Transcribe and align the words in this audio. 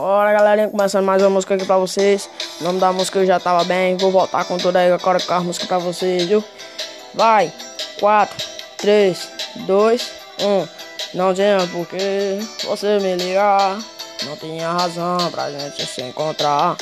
Bora 0.00 0.32
galerinha, 0.32 0.70
começando 0.70 1.04
mais 1.04 1.20
uma 1.20 1.28
música 1.28 1.54
aqui 1.54 1.66
pra 1.66 1.76
vocês 1.76 2.26
O 2.58 2.64
nome 2.64 2.80
da 2.80 2.90
música 2.90 3.18
eu 3.18 3.26
já 3.26 3.38
tava 3.38 3.64
bem 3.64 3.98
Vou 3.98 4.10
voltar 4.10 4.46
com 4.46 4.56
toda 4.56 4.78
aí 4.78 4.90
agora 4.90 5.20
com 5.20 5.34
a 5.34 5.40
música 5.40 5.66
pra 5.66 5.76
vocês, 5.76 6.24
viu? 6.24 6.42
Vai! 7.12 7.52
4, 8.00 8.34
3, 8.78 9.28
2, 9.66 10.10
1 10.40 10.68
Não 11.12 11.34
tinha 11.34 11.58
porquê 11.70 12.38
você 12.64 12.98
me 12.98 13.14
ligar 13.14 13.78
Não 14.24 14.36
tinha 14.38 14.72
razão 14.72 15.18
pra 15.30 15.50
gente 15.50 15.84
se 15.84 16.00
encontrar 16.00 16.78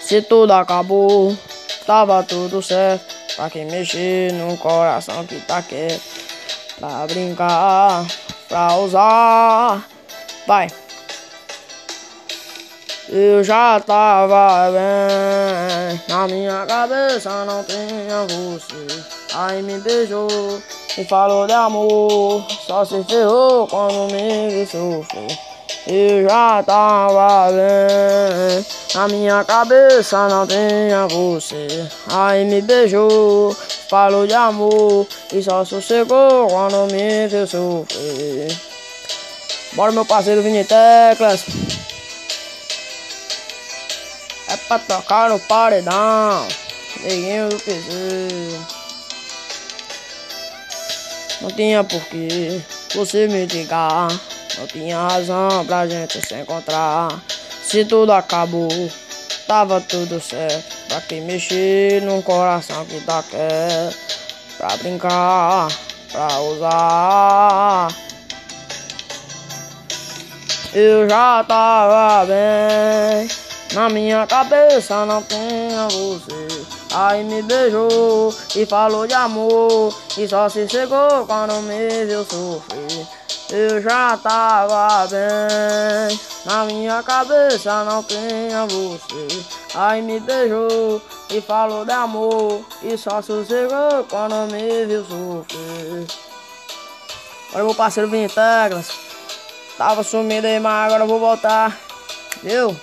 Se 0.00 0.22
tudo 0.22 0.52
acabou, 0.52 1.36
tava 1.84 2.22
tudo 2.22 2.62
certo 2.62 3.16
Pra 3.34 3.50
que 3.50 3.64
mexer 3.64 4.32
no 4.34 4.56
coração 4.58 5.26
que 5.26 5.40
tá 5.40 5.60
quieto 5.60 6.00
Pra 6.78 7.04
brincar, 7.08 8.06
pra 8.48 8.76
usar 8.76 9.84
Vai! 10.46 10.68
Eu 13.12 13.42
já 13.42 13.80
tava 13.80 14.70
bem, 14.70 16.00
na 16.08 16.28
minha 16.28 16.64
cabeça 16.64 17.44
não 17.44 17.64
tinha 17.64 18.24
você. 18.24 19.02
Aí 19.34 19.60
me 19.62 19.80
beijou 19.80 20.28
e 20.96 21.04
falou 21.06 21.44
de 21.44 21.52
amor, 21.52 22.46
só 22.64 22.84
se 22.84 23.02
ferrou 23.02 23.66
quando 23.66 24.12
me 24.12 24.64
viu 24.64 24.64
sofrer. 24.64 25.38
Eu 25.88 26.28
já 26.28 26.62
tava 26.62 27.48
bem, 27.50 28.64
na 28.94 29.08
minha 29.08 29.42
cabeça 29.42 30.28
não 30.28 30.46
tinha 30.46 31.08
você. 31.08 31.66
Aí 32.12 32.44
me 32.44 32.62
beijou, 32.62 33.56
falou 33.88 34.24
de 34.24 34.34
amor 34.34 35.04
e 35.32 35.42
só 35.42 35.64
sossegou 35.64 36.46
quando 36.46 36.92
me 36.92 37.26
viu. 37.26 37.84
Bora 39.72 39.90
meu 39.90 40.04
parceiro 40.04 40.42
Vini 40.42 40.62
Teclas. 40.62 41.44
Pra 44.70 44.78
tocar 44.78 45.28
no 45.28 45.40
paredão. 45.40 46.46
Neguinho 47.00 47.48
do 47.48 47.56
PZ. 47.56 48.54
Não 51.40 51.50
tinha 51.50 51.82
porquê 51.82 52.60
você 52.94 53.26
me 53.26 53.46
ligar. 53.46 54.06
Não 54.56 54.66
tinha 54.68 55.08
razão 55.08 55.66
pra 55.66 55.88
gente 55.88 56.24
se 56.24 56.34
encontrar. 56.36 57.20
Se 57.64 57.84
tudo 57.84 58.12
acabou, 58.12 58.68
tava 59.48 59.80
tudo 59.80 60.20
certo. 60.20 60.76
Pra 60.86 61.00
que 61.00 61.20
mexer 61.20 62.00
num 62.02 62.22
coração 62.22 62.86
que 62.86 63.00
tá 63.00 63.24
quieto? 63.28 63.96
Pra 64.56 64.76
brincar, 64.76 65.66
pra 66.12 66.38
usar. 66.42 67.88
Eu 70.72 71.08
já 71.08 71.42
tava 71.42 72.24
bem. 72.26 73.39
Na 73.72 73.88
minha 73.88 74.26
cabeça 74.26 75.06
não 75.06 75.22
tinha 75.22 75.86
você. 75.88 76.66
Aí 76.92 77.22
me 77.22 77.40
beijou 77.42 78.34
e 78.56 78.66
falou 78.66 79.06
de 79.06 79.14
amor. 79.14 79.94
E 80.18 80.26
só 80.26 80.48
se 80.48 80.68
chegou 80.68 81.24
quando 81.24 81.54
me 81.62 82.04
viu 82.04 82.24
sofrer. 82.24 83.06
Eu 83.48 83.80
já 83.80 84.16
tava 84.16 85.06
bem. 85.06 86.20
Na 86.44 86.64
minha 86.64 87.00
cabeça 87.04 87.84
não 87.84 88.02
tinha 88.02 88.66
você. 88.66 89.44
Aí 89.74 90.02
me 90.02 90.18
beijou 90.18 91.00
e 91.30 91.40
falou 91.40 91.84
de 91.84 91.92
amor. 91.92 92.64
E 92.82 92.98
só 92.98 93.22
sossegou 93.22 94.04
quando 94.10 94.50
me 94.50 94.86
viu 94.86 95.04
sofrer. 95.04 96.06
Olha 97.54 97.64
meu 97.64 97.74
parceiro 97.74 98.10
Vintegras. 98.10 98.90
Tava 99.78 100.02
sumido 100.02 100.48
aí, 100.48 100.58
mas 100.58 100.86
agora 100.86 101.04
eu 101.04 101.08
vou 101.08 101.20
voltar. 101.20 101.78
Viu? 102.42 102.76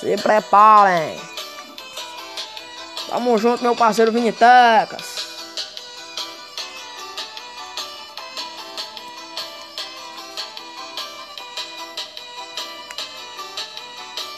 Se 0.00 0.16
preparem. 0.16 1.18
Tamo 3.08 3.36
junto, 3.36 3.62
meu 3.62 3.74
parceiro 3.74 4.12
Vinitecas. 4.12 5.26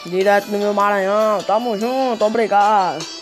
Direto 0.05 0.47
do 0.47 0.57
meu 0.57 0.73
Maranhão. 0.73 1.43
Tamo 1.43 1.77
junto, 1.77 2.25
obrigado. 2.25 3.20